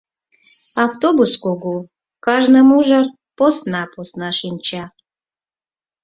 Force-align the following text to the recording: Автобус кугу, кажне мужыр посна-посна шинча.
Автобус 0.85 1.31
кугу, 1.43 1.75
кажне 2.25 2.61
мужыр 2.69 3.05
посна-посна 3.37 4.29
шинча. 4.37 4.83